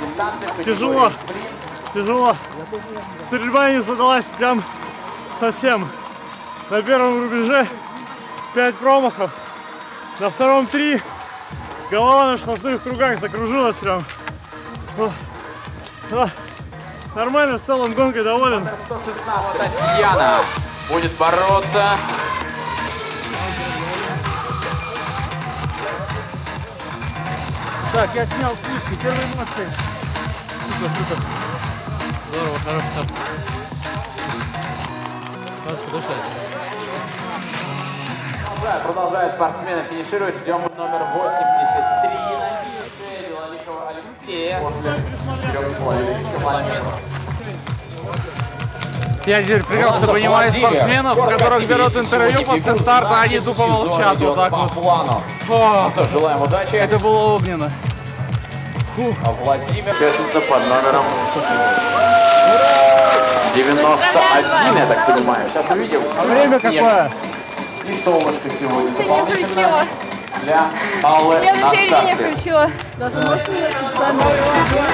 Дистанция 0.00 0.64
Тяжело. 0.64 1.10
Тяжело. 1.92 2.36
Стрельба 3.22 3.70
не 3.70 3.80
задалась 3.80 4.24
прям 4.36 4.62
совсем. 5.38 5.88
На 6.70 6.82
первом 6.82 7.22
рубеже 7.22 7.66
5 8.54 8.74
промахов. 8.76 9.30
На 10.20 10.30
втором 10.30 10.66
3. 10.66 11.02
Голова 11.90 12.32
на 12.32 12.38
штрафных 12.38 12.82
кругах 12.82 13.18
закружилась 13.20 13.76
прям. 13.76 14.04
Нормально, 17.14 17.58
в 17.58 17.62
целом 17.62 17.92
гонкой 17.92 18.24
доволен. 18.24 18.66
116. 18.86 19.58
Татьяна 19.58 20.40
будет 20.88 21.12
бороться. 21.16 21.82
Так, 27.92 28.10
я 28.14 28.26
снял 28.26 28.52
списки, 28.56 29.00
первые 29.02 29.22
эмоции. 29.22 29.68
Здорово, 32.30 32.58
хороший 32.64 32.88
старт. 32.92 33.08
Надо 35.64 35.78
подождать. 35.78 36.16
Продолжают, 38.46 38.82
продолжают 38.82 39.34
спортсмены 39.34 39.84
финишировать. 39.84 40.36
Ждем 40.38 40.62
номер 40.76 41.02
83 41.14 42.10
на 42.10 42.48
финише 42.64 43.28
Белолихова 43.28 43.88
Алексея. 43.90 44.60
После 44.60 45.04
километров. 46.40 47.13
Я 49.26 49.42
теперь 49.42 49.62
прекрасно 49.64 50.06
понимаю 50.06 50.50
спортсменов, 50.52 51.16
Город 51.16 51.38
которых 51.38 51.66
берут 51.66 51.96
интервью 51.96 52.44
после 52.44 52.74
старта, 52.74 53.20
они 53.22 53.40
тупо 53.40 53.66
молчат 53.66 54.18
вот 54.18 54.36
так 54.36 54.52
вот. 54.52 54.72
плану. 54.72 55.22
О, 55.48 55.84
Ну 55.84 55.90
что 55.90 56.04
ж, 56.04 56.08
желаем 56.12 56.42
удачи. 56.42 56.74
это 56.76 56.98
было 56.98 57.34
огненно. 57.34 57.70
А 59.24 59.32
Владимир 59.42 59.92
участница 59.94 60.40
под 60.40 60.60
номером 60.68 61.04
91, 63.54 64.76
я 64.76 64.86
так 64.86 65.06
понимаю. 65.06 65.48
Сейчас 65.52 65.70
увидим. 65.70 66.02
А 66.18 66.24
время 66.24 66.58
какое? 66.58 67.10
И 67.88 67.92
солнышко 67.92 68.48
сегодня 68.60 68.90
дополнительно 68.96 69.84
для 70.42 70.64
Аллы 71.02 71.36
Я 71.44 71.54
на 71.54 71.70
середине 71.70 72.14
включила. 72.14 72.70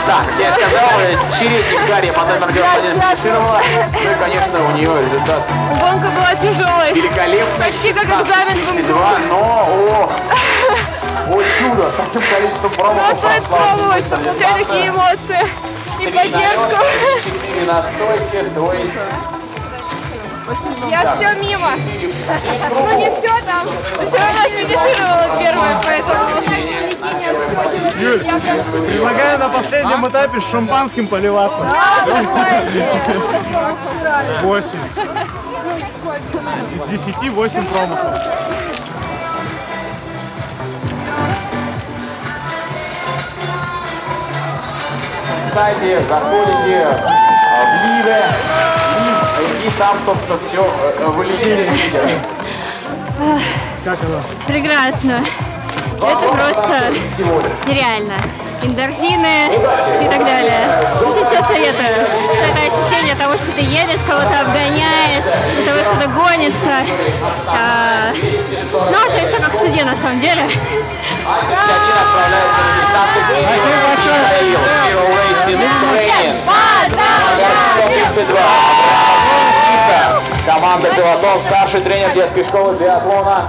Так, 0.06 0.24
я 0.38 0.52
сказал, 0.52 0.90
чередник 1.38 1.88
Гарри 1.88 2.10
под 2.10 2.28
номером 2.28 2.52
91 2.52 3.00
финишировала. 3.00 3.60
Ну 3.92 4.10
и, 4.10 4.14
конечно, 4.14 4.64
у 4.64 4.76
нее 4.76 5.02
результат 5.04 5.42
Гонка 5.80 6.08
была 6.10 6.34
тяжелой. 6.34 6.92
великолепный. 6.92 7.64
Почти 7.66 7.92
как 7.92 8.04
экзамен 8.04 8.56
в 8.56 8.76
МГУ. 8.76 8.98
16:32, 8.98 9.18
но, 9.28 9.38
о, 9.68 10.10
о 11.28 11.42
чудо, 11.58 11.90
с 11.90 11.94
таким 11.94 12.22
количеством 12.22 12.70
прошла 12.72 12.94
пробовать, 13.48 13.96
очень 13.96 14.06
чтобы 14.06 14.24
быстро 14.24 14.46
получать 14.48 14.66
такие 14.66 14.88
эмоции 14.88 15.48
и 16.00 16.06
поддержку. 16.06 16.76
налета, 16.76 17.20
четыре 17.24 17.72
на 17.72 17.82
стойке, 17.82 18.44
то 18.54 18.72
есть 18.72 18.98
Я 20.90 21.14
все 21.14 21.34
мимо. 21.40 21.70
Ну 22.70 22.98
не 22.98 23.10
все 23.10 23.28
там. 23.46 23.66
Но 23.66 24.06
все 24.06 24.18
равно 24.18 24.42
финишировала 24.48 25.26
первая, 25.38 25.80
поэтому... 25.84 26.24
Предлагаю 28.86 29.38
на 29.38 29.48
последнем 29.48 30.08
этапе 30.08 30.40
с 30.40 30.50
шампанским 30.50 31.06
поливаться. 31.06 31.60
Восемь. 34.42 34.80
Из 36.74 36.82
десяти 36.90 37.30
восемь 37.30 37.64
промахов. 37.66 38.18
сайте 45.52 46.00
заходите 46.08 46.86
в 46.86 47.84
Ливе, 47.84 48.24
и, 49.64 49.70
там, 49.78 49.96
собственно, 50.04 50.38
все 50.48 50.62
вы 51.10 51.24
видите. 51.24 51.70
Как 53.84 53.98
оно? 54.04 54.20
Прекрасно. 54.46 55.24
Это 55.96 56.28
просто 56.28 56.92
нереально. 57.66 58.14
эндорфины 58.62 59.52
и 60.02 60.08
так 60.08 60.24
далее. 60.24 60.60
Очень 61.02 61.24
все 61.24 61.42
советую. 61.42 61.88
Это 61.88 62.60
ощущение 62.66 63.14
того, 63.14 63.36
что 63.36 63.50
ты 63.52 63.62
едешь, 63.62 64.00
кого-то 64.06 64.40
обгоняешь, 64.40 65.24
кто-то 65.24 65.72
выхода 65.78 66.06
гонится. 66.08 66.84
А, 67.48 68.12
Ну, 68.72 68.98
в 68.98 69.04
общем, 69.04 69.26
все 69.26 69.38
как 69.38 69.52
в 69.52 69.56
суде 69.56 69.84
на 69.84 69.96
самом 69.96 70.20
деле. 70.20 70.46
Спасибо 73.48 73.78
большое. 75.56 76.69
Команда 80.46 80.88
«Пилотон», 80.88 81.40
старший 81.40 81.80
тренер 81.80 82.12
детской 82.12 82.44
школы 82.44 82.76
биатлона 82.76 83.44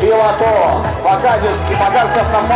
«Пилотон». 0.00 0.84
Покажет, 1.04 1.50
покажет 1.78 2.12
сейчас 2.14 2.26
нам 2.32 2.48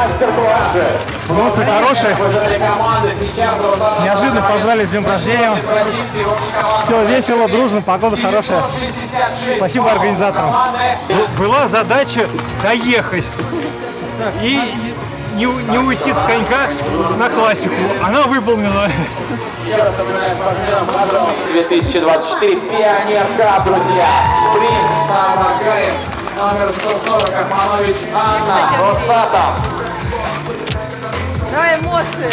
хорошие. 1.64 2.14
Выжили 2.14 2.58
команды 2.58 3.14
сейчас. 3.14 3.54
Русана 3.58 4.04
Неожиданно 4.04 4.42
позвали 4.42 4.84
с 4.84 4.90
днем 4.90 5.06
рождения. 5.06 5.56
Все 6.84 7.04
весело, 7.04 7.48
дружно, 7.48 7.82
погода 7.82 8.16
хорошая. 8.16 8.62
Спасибо 9.56 9.90
организаторам. 9.90 10.54
Была 11.38 11.68
задача 11.68 12.28
доехать 12.62 13.24
и 14.40 14.74
не, 15.34 15.44
не 15.44 15.78
уйти 15.78 16.12
с 16.12 16.18
конька 16.26 16.68
на 17.18 17.28
классику. 17.28 17.74
Она 18.02 18.22
выполнена. 18.22 18.90
2024 19.66 22.60
Пионер 22.60 23.26
Кап, 23.36 23.64
друзья. 23.64 24.06
Спринт 24.48 24.70
в 24.70 25.08
самом 25.08 25.44
разгаре. 25.44 25.92
Номер 26.36 26.70
140 26.70 27.34
Ахманович 27.34 27.96
Анна 28.14 28.70
Росатов. 28.78 29.56
Давай 31.50 31.80
эмоции. 31.80 32.30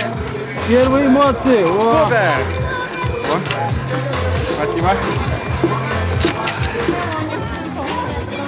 Первые 0.68 1.08
эмоции. 1.08 1.66
Супер. 1.66 2.38
Спасибо. 4.56 4.92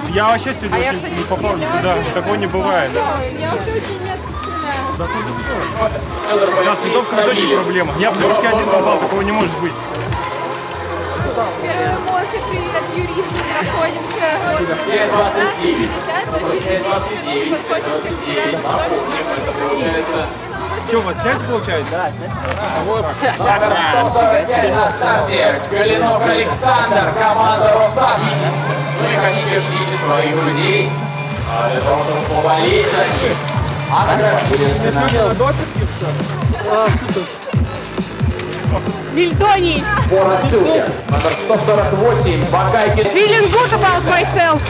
Я 0.10 0.28
вообще 0.28 0.54
сегодня 0.54 0.78
очень 0.78 1.18
не 1.18 1.24
попал 1.24 1.58
никуда. 1.58 1.96
Такого 2.14 2.36
не 2.36 2.46
бывает. 2.48 2.92
Зато 2.94 3.18
не 3.72 3.80
спорт. 3.80 4.35
У 4.98 6.64
нас 6.64 6.82
съедовка 6.82 7.18
точно 7.18 7.56
проблема. 7.56 7.94
Я 8.00 8.12
в 8.12 8.18
кружке 8.18 8.48
один 8.48 8.66
попал, 8.66 8.98
такого 8.98 9.22
не 9.24 9.34
может 9.34 9.54
быть. 9.60 9.74
Первые 11.62 11.98
эмоции 11.98 12.40
расходимся. 13.60 14.28
529. 14.88 15.90
529. 17.28 17.60
29. 17.68 18.64
Напомним, 18.64 19.26
это 19.36 19.52
получается 19.52 20.28
Что, 20.88 20.98
у 20.98 21.02
вас 21.02 21.22
снег 21.22 21.38
получается? 21.50 22.12
Номер 22.86 23.06
145 23.36 24.76
на 24.76 24.90
старте. 24.90 25.62
Калинов 25.72 26.24
Александр, 26.24 27.14
команда 27.20 27.74
Росатом. 27.74 28.30
Вы 29.02 29.08
хотите, 29.10 29.60
ждите 29.60 29.98
своих 30.06 30.40
друзей. 30.40 30.90
А 31.52 31.70
для 31.70 31.82
того, 31.82 32.02
чтобы 32.02 32.22
поболеть 32.34 32.88
за 32.90 33.00
них. 33.00 33.55
А 33.98 34.06
Вильдоний! 39.14 39.86
по 40.10 40.26
рассылке. 40.26 40.84
Номер 41.08 41.32
148. 41.46 42.46
Бакайкин. 42.52 43.06
Feeling 43.08 43.50
good 43.54 43.72
about 43.72 44.04
myself. 44.10 44.62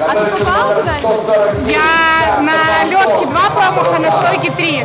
Готовится 0.00 0.44
номер 0.44 0.82
149. 0.98 1.68
Я 1.68 2.40
на 2.40 2.84
лёжке 2.90 3.26
два 3.26 3.50
промаха, 3.50 3.98
на 4.00 4.10
стойке 4.10 4.50
три. 4.50 4.84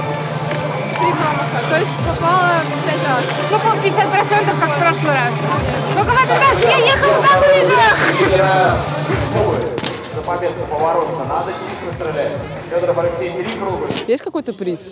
Три 0.99 1.11
промаха. 1.11 1.59
То 1.71 1.77
есть 1.77 1.91
попала 2.07 2.61
пять 2.85 3.03
раз. 3.09 3.23
Ну, 3.49 3.57
по 3.57 3.69
50% 3.83 4.59
как 4.59 4.69
в 4.69 4.79
прошлый 4.79 5.15
раз. 5.15 5.33
Только 5.95 6.11
в 6.11 6.23
этот 6.23 6.37
раз 6.37 6.55
я 6.63 6.77
ехала 6.77 7.17
на 7.19 7.33
лыжах. 7.39 7.93
Победу 10.25 10.53
побороться. 10.69 11.23
Надо 11.25 11.51
чисто 11.53 11.95
стрелять. 11.95 12.31
Федоров 12.69 12.97
Алексей, 12.97 13.31
три 13.31 13.59
круга. 13.59 13.87
Есть 14.07 14.23
какой-то 14.23 14.53
приз? 14.53 14.91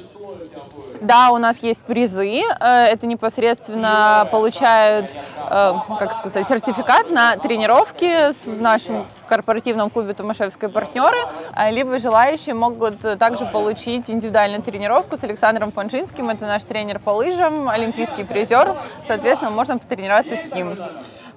Да, 1.00 1.32
у 1.32 1.38
нас 1.38 1.64
есть 1.64 1.82
призы. 1.84 2.42
Э, 2.60 2.86
Это 2.92 3.08
непосредственно 3.08 4.28
получают, 4.32 5.12
э, 5.14 5.74
как 6.00 6.14
сказать, 6.18 6.48
сертификат 6.48 7.10
на 7.10 7.38
тренировки 7.38 8.32
с- 8.32 8.46
в 8.46 8.62
нашем 8.62 9.08
корпоративном 9.28 9.90
клубе 9.90 10.14
Томашевские 10.14 10.70
партнеры, 10.70 11.18
а 11.54 11.72
либо 11.72 11.98
желающие 11.98 12.54
могут 12.54 13.00
также 13.18 13.46
получить 13.46 14.10
индивидуальную 14.10 14.62
тренировку 14.62 15.18
с 15.18 15.24
Александром 15.24 15.72
Панжинским. 15.72 16.30
Это 16.30 16.46
наш 16.46 16.64
тренер 16.66 17.00
по 17.00 17.12
лыжам, 17.12 17.70
олимпийский 17.70 18.24
призер. 18.26 18.76
Соответственно, 19.08 19.50
можно 19.52 19.78
потренироваться 19.80 20.36
с 20.36 20.46
ним. 20.54 20.78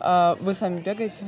А, 0.01 0.37
Вы 0.41 0.53
сами 0.53 0.79
бегаете? 0.81 1.25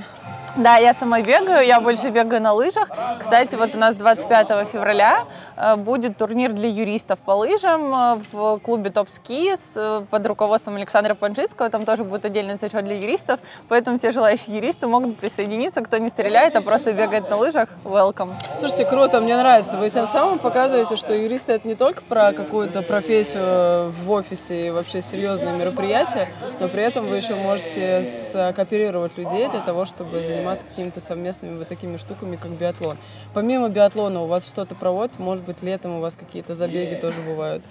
Да, 0.57 0.79
я 0.79 0.95
сама 0.95 1.21
бегаю, 1.21 1.67
я 1.67 1.83
больше 1.83 2.09
бегаю 2.09 2.41
на 2.41 2.55
лыжах. 2.55 2.89
Кстати, 3.21 3.57
вот 3.57 3.75
у 3.75 3.79
нас 3.79 3.95
25 3.95 4.67
февраля 4.67 5.25
э, 5.55 5.77
будет 5.77 6.17
турнир 6.17 6.55
для 6.55 6.71
юристов 6.71 7.19
по 7.19 7.33
лыжам 7.33 7.95
э, 7.95 8.21
в 8.33 8.59
клубе 8.61 8.89
Топ 8.89 9.11
Ски 9.11 9.55
с, 9.55 9.75
э, 9.77 10.07
под 10.11 10.27
руководством 10.27 10.77
Александра 10.77 11.15
Панжинского. 11.15 11.69
Там 11.69 11.85
тоже 11.85 12.05
будет 12.05 12.25
отдельный 12.25 12.57
зачет 12.57 12.87
для 12.87 12.97
юристов, 12.97 13.39
поэтому 13.69 13.99
все 13.99 14.13
желающие 14.13 14.57
юристы 14.57 14.87
могут 14.87 15.19
присоединиться. 15.19 15.83
Кто 15.83 15.99
не 15.99 16.09
стреляет, 16.09 16.57
а 16.57 16.63
просто 16.63 16.95
бегает 16.95 17.29
на 17.29 17.37
лыжах, 17.37 17.69
welcome. 17.85 18.33
Слушайте, 18.59 18.87
круто, 18.87 19.21
мне 19.21 19.37
нравится. 19.37 19.77
Вы 19.77 19.91
тем 19.91 20.07
самым 20.07 20.39
показываете, 20.39 20.97
что 20.97 21.13
юристы 21.13 21.53
это 21.53 21.69
не 21.69 21.75
только 21.75 22.03
про 22.03 22.33
какую-то 22.33 22.81
профессию 22.81 23.91
в 23.91 24.11
офисе 24.11 24.69
и 24.69 24.71
вообще 24.71 25.03
серьезные 25.03 25.55
мероприятия, 25.55 26.31
но 26.61 26.69
при 26.69 26.83
этом 26.83 27.09
вы 27.09 27.17
еще 27.17 27.35
можете 27.35 28.03
скооперировать 28.05 29.19
людей 29.19 29.51
для 29.51 29.61
того, 29.61 29.85
чтобы 29.85 30.23
заниматься 30.23 30.46
какими-то 30.55 31.01
совместными 31.01 31.57
вот 31.59 31.69
такими 31.69 31.97
штуками, 31.97 32.37
как 32.37 32.51
биатлон. 32.53 32.97
Помимо 33.35 33.69
биатлона 33.69 34.23
у 34.23 34.27
вас 34.27 34.47
что-то 34.47 34.75
проводят? 34.75 35.19
Может 35.19 35.45
быть, 35.45 35.63
летом 35.63 35.97
у 35.97 36.01
вас 36.01 36.15
какие-то 36.17 36.55
забеги 36.55 36.95
тоже 36.95 37.21
бывают? 37.21 37.63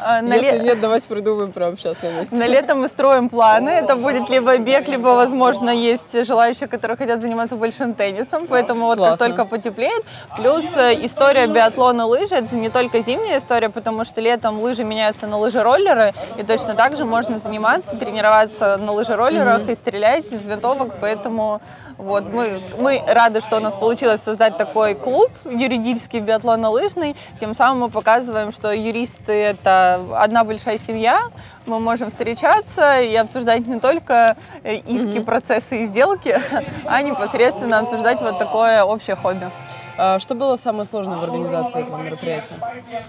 Э, 0.00 0.20
на 0.20 0.34
Если 0.34 0.58
ле- 0.58 0.64
нет, 0.64 0.80
давайте 0.80 1.08
придумаем 1.08 1.52
прямо 1.52 1.76
сейчас 1.76 1.96
на 2.02 2.10
месте. 2.18 2.34
На 2.36 2.46
лето 2.46 2.74
мы 2.74 2.88
строим 2.88 3.28
планы. 3.28 3.70
Это 3.70 3.96
будет 3.96 4.28
либо 4.28 4.56
бег, 4.58 4.88
либо, 4.88 5.08
возможно, 5.08 5.70
есть 5.70 6.26
желающие, 6.26 6.68
которые 6.68 6.96
хотят 6.96 7.20
заниматься 7.20 7.56
большим 7.56 7.94
теннисом. 7.94 8.46
Поэтому 8.46 8.86
вот 8.86 8.98
как 8.98 9.06
Классно. 9.08 9.26
только 9.26 9.44
потеплеет. 9.44 10.04
Плюс 10.36 10.76
э, 10.76 10.94
история 11.04 11.46
биатлона 11.46 12.06
лыжи 12.06 12.34
это 12.36 12.54
не 12.54 12.70
только 12.70 13.00
зимняя 13.00 13.38
история, 13.38 13.68
потому 13.68 14.04
что 14.04 14.20
летом 14.20 14.60
лыжи 14.62 14.84
меняются 14.84 15.26
на 15.26 15.38
лыжи-роллеры. 15.38 16.12
И 16.38 16.42
точно 16.42 16.74
так 16.74 16.96
же 16.96 17.04
можно 17.04 17.38
заниматься, 17.38 17.96
тренироваться 17.96 18.76
на 18.76 18.92
лыжи-роллерах 18.92 19.68
и 19.68 19.74
стрелять 19.74 20.26
из 20.32 20.44
винтовок. 20.46 20.94
Поэтому 21.00 21.60
вот 21.98 22.23
мы, 22.32 22.62
мы 22.78 23.02
рады, 23.06 23.40
что 23.40 23.56
у 23.56 23.60
нас 23.60 23.74
получилось 23.74 24.22
создать 24.22 24.56
такой 24.56 24.94
клуб 24.94 25.30
юридический 25.44 26.20
биатлонно-лыжный. 26.20 27.16
Тем 27.40 27.54
самым 27.54 27.80
мы 27.80 27.88
показываем, 27.88 28.52
что 28.52 28.72
юристы 28.72 29.32
это 29.32 30.04
одна 30.16 30.44
большая 30.44 30.78
семья. 30.78 31.20
Мы 31.66 31.80
можем 31.80 32.10
встречаться 32.10 33.00
и 33.00 33.14
обсуждать 33.14 33.66
не 33.66 33.80
только 33.80 34.36
э, 34.62 34.76
иски, 34.76 35.20
процессы 35.20 35.82
и 35.82 35.84
сделки, 35.86 36.38
а 36.86 37.02
непосредственно 37.02 37.78
обсуждать 37.78 38.20
вот 38.20 38.38
такое 38.38 38.84
общее 38.84 39.16
хобби. 39.16 39.50
А 39.96 40.18
Что 40.18 40.34
было 40.34 40.56
самое 40.56 40.84
сложное 40.84 41.18
в 41.18 41.22
организации 41.22 41.82
этого 41.82 42.02
мероприятия? 42.02 42.54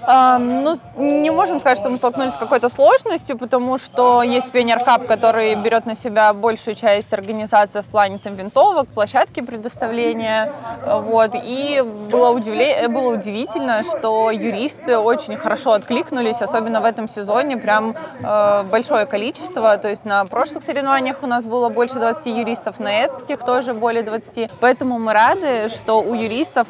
А, 0.02 0.38
ну, 0.38 0.78
не 0.98 1.32
можем 1.32 1.60
сказать, 1.60 1.80
что 1.80 1.90
мы 1.90 1.98
столкнулись 1.98 2.34
с 2.34 2.38
какой-то 2.38 2.70
сложностью, 2.70 3.38
потому 3.38 3.78
что 3.78 4.22
есть 4.22 4.52
Пионер 4.52 4.84
Кап, 4.84 5.08
который 5.08 5.56
берет 5.56 5.86
на 5.86 5.96
себя 5.96 6.34
большую 6.34 6.76
часть 6.76 7.14
организации 7.14 7.82
в 7.82 7.86
плане 7.86 8.20
там, 8.20 8.36
винтовок, 8.36 8.88
площадки 8.90 9.42
предоставления. 9.42 10.54
Вот. 10.86 11.32
И 11.34 11.84
было, 12.12 12.30
удивле... 12.30 12.88
было 12.88 13.14
удивительно, 13.14 13.84
что 13.84 14.30
юристы 14.30 14.98
очень 14.98 15.38
хорошо 15.38 15.72
откликнулись, 15.72 16.42
особенно 16.42 16.82
в 16.82 16.86
этом 16.86 17.08
сезоне, 17.08 17.58
прям 17.58 17.96
э, 18.22 18.64
большое 18.64 19.06
количество. 19.06 19.78
То 19.78 19.90
есть 19.90 20.06
на 20.06 20.26
прошлых 20.26 20.64
соревнованиях 20.64 21.24
у 21.24 21.28
нас 21.28 21.46
было 21.46 21.70
больше 21.70 21.96
20 21.96 22.26
юристов, 22.28 22.80
на 22.80 23.06
этих 23.06 23.44
тоже 23.44 23.74
более 23.74 24.04
20. 24.04 24.52
Поэтому 24.60 25.00
мы 25.00 25.14
рады, 25.14 25.70
что 25.70 26.02
у 26.02 26.14
юристов 26.14 26.70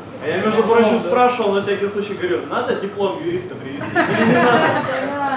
А 0.23 0.27
я, 0.27 0.37
между 0.37 0.63
прочим, 0.63 0.99
спрашивал 0.99 1.53
на 1.53 1.61
всякий 1.61 1.87
случай, 1.87 2.13
говорю, 2.13 2.45
надо 2.47 2.75
диплом 2.75 3.23
юриста 3.25 3.55
привезти? 3.55 3.87
Или 3.91 4.25
не 4.27 4.33
надо? 4.35 4.67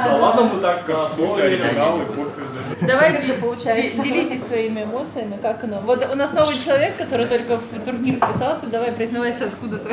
Да 0.04 0.16
ладно, 0.20 0.42
мы 0.42 0.60
так 0.60 0.84
как 0.84 1.08
в 1.08 1.38
оригинал 1.38 2.02
и 2.02 2.04
копию. 2.04 2.46
Давайте 2.82 3.32
получается. 3.34 4.02
Делитесь 4.02 4.46
своими 4.46 4.82
эмоциями, 4.82 5.38
как 5.40 5.64
оно. 5.64 5.80
Вот 5.80 6.06
у 6.12 6.14
нас 6.14 6.32
новый 6.34 6.58
человек, 6.58 6.96
который 6.98 7.26
только 7.26 7.56
в 7.56 7.80
турнир 7.84 8.16
вписался. 8.16 8.66
Давай, 8.66 8.92
признавайся, 8.92 9.46
откуда 9.46 9.78
ты. 9.78 9.90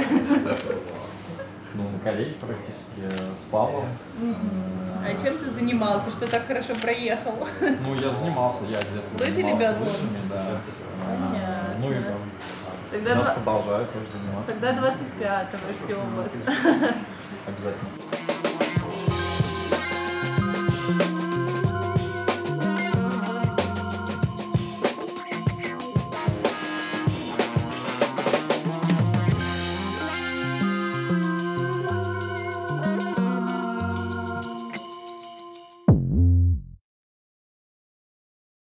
Ну, 1.73 1.83
на 1.89 1.99
коллеге 1.99 2.33
практически 2.41 2.99
э, 3.01 3.09
с 3.33 3.43
Павлом. 3.49 3.85
А 4.19 5.23
чем 5.23 5.37
ты 5.37 5.49
занимался, 5.51 6.11
что 6.11 6.27
так 6.29 6.45
хорошо 6.45 6.73
проехал? 6.81 7.47
Ну, 7.61 7.95
я 7.95 8.09
занимался, 8.09 8.65
я 8.69 8.81
с 8.81 8.85
детства 8.93 9.19
Лыжи 9.19 9.31
занимался 9.31 9.57
биатлон? 9.59 9.87
лыжами, 9.87 10.19
да. 10.29 10.45
Понятно. 11.01 11.75
Ну 11.79 11.91
и 11.91 11.95
там, 11.95 12.19
Тогда, 12.91 13.15
нас 13.15 13.23
два- 13.25 13.33
продолжают 13.35 13.91
тоже 13.93 14.05
заниматься. 14.09 14.51
тогда 14.51 14.73
25-го 14.73 15.85
ждем 15.85 16.15
вас. 16.15 16.31
Обязательно. 17.47 17.89